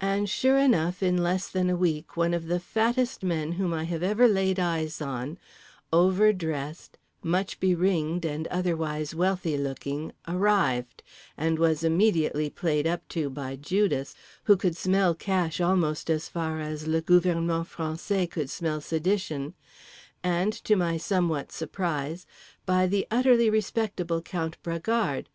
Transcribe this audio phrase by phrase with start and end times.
[0.00, 3.84] And sure enough, in less than a week one of the fattest men whom I
[3.84, 5.38] have ever laid eyes on,
[5.92, 13.54] over dressed, much beringed and otherwise wealthy looking, arrived—and was immediately played up to by
[13.54, 19.54] Judas (who could smell cash almost as far as le gouvernement français could smell sedition)
[20.24, 22.26] and, to my somewhat surprise,
[22.66, 25.26] by the utterly respectable Count Bragard.